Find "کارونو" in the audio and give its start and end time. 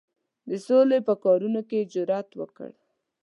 1.23-1.61